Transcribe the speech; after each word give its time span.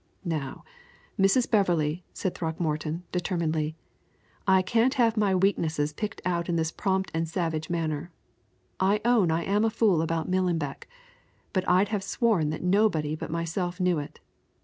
"Now, 0.25 0.63
Mrs. 1.19 1.47
Beverley," 1.51 2.03
said 2.11 2.33
Throckmorton, 2.33 3.03
determinedly, 3.11 3.75
"I 4.47 4.63
can't 4.63 4.95
have 4.95 5.15
my 5.15 5.35
weaknesses 5.35 5.93
picked 5.93 6.23
out 6.25 6.49
in 6.49 6.55
this 6.55 6.71
prompt 6.71 7.11
and 7.13 7.27
savage 7.29 7.69
manner. 7.69 8.09
I 8.79 9.01
own 9.05 9.29
I 9.29 9.43
am 9.43 9.63
a 9.63 9.69
fool 9.69 10.01
about 10.01 10.27
Millenbeck, 10.27 10.87
but 11.53 11.69
I'd 11.69 11.89
have 11.89 12.03
sworn 12.03 12.49
that 12.49 12.63
nobody 12.63 13.15
but 13.15 13.29
myself 13.29 13.79
knew 13.79 13.99
it. 13.99 14.19